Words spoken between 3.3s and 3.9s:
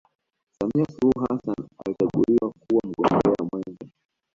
mwenza